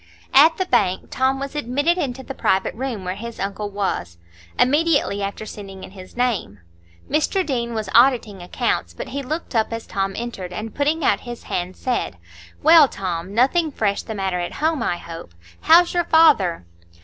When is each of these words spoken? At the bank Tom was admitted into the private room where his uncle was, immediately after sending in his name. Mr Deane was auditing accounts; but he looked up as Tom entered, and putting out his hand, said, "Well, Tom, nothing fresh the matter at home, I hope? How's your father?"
At 0.33 0.57
the 0.57 0.65
bank 0.65 1.09
Tom 1.11 1.39
was 1.39 1.53
admitted 1.53 1.95
into 1.99 2.23
the 2.23 2.33
private 2.33 2.73
room 2.73 3.05
where 3.05 3.13
his 3.13 3.39
uncle 3.39 3.69
was, 3.69 4.17
immediately 4.57 5.21
after 5.21 5.45
sending 5.45 5.83
in 5.83 5.91
his 5.91 6.17
name. 6.17 6.57
Mr 7.07 7.45
Deane 7.45 7.75
was 7.75 7.87
auditing 7.93 8.41
accounts; 8.41 8.95
but 8.95 9.09
he 9.09 9.21
looked 9.21 9.53
up 9.53 9.71
as 9.71 9.85
Tom 9.85 10.15
entered, 10.15 10.51
and 10.53 10.73
putting 10.73 11.05
out 11.05 11.19
his 11.19 11.43
hand, 11.43 11.77
said, 11.77 12.17
"Well, 12.63 12.87
Tom, 12.87 13.35
nothing 13.35 13.71
fresh 13.71 14.01
the 14.01 14.15
matter 14.15 14.39
at 14.39 14.53
home, 14.53 14.81
I 14.81 14.97
hope? 14.97 15.35
How's 15.59 15.93
your 15.93 16.05
father?" 16.05 16.65